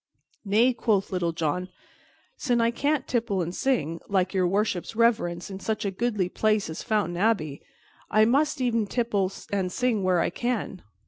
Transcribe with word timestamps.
"Nay," 0.43 0.73
quoth 0.73 1.11
Little 1.11 1.31
John, 1.31 1.69
"sin' 2.35 2.59
I 2.59 2.71
cannot 2.71 3.05
tipple 3.07 3.43
and 3.43 3.53
sing, 3.53 4.01
like 4.09 4.33
Your 4.33 4.47
Worship's 4.47 4.95
reverence, 4.95 5.51
in 5.51 5.59
such 5.59 5.85
a 5.85 5.91
goodly 5.91 6.27
place 6.27 6.71
as 6.71 6.81
Fountain 6.81 7.17
Abbey, 7.17 7.61
I 8.09 8.25
must 8.25 8.59
e'en 8.59 8.87
tipple 8.87 9.31
and 9.53 9.71
sing 9.71 10.01
where 10.01 10.19
I 10.19 10.31
can." 10.31 10.81